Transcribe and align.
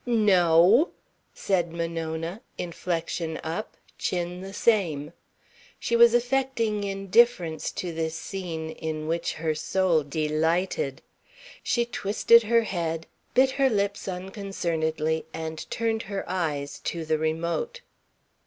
"No," 0.07 0.89
said 1.31 1.71
Monona, 1.71 2.41
inflection 2.57 3.39
up, 3.43 3.77
chin 3.99 4.41
the 4.41 4.51
same. 4.51 5.13
She 5.77 5.95
was 5.95 6.15
affecting 6.15 6.83
indifference 6.83 7.69
to 7.73 7.93
this 7.93 8.15
scene, 8.15 8.71
in 8.71 9.05
which 9.07 9.33
her 9.33 9.53
soul 9.53 10.01
delighted. 10.03 11.03
She 11.61 11.85
twisted 11.85 12.41
her 12.41 12.63
head, 12.63 13.05
bit 13.35 13.51
her 13.51 13.69
lips 13.69 14.07
unconcernedly, 14.07 15.27
and 15.35 15.69
turned 15.69 16.01
her 16.09 16.25
eyes 16.27 16.79
to 16.85 17.05
the 17.05 17.19
remote. 17.19 17.81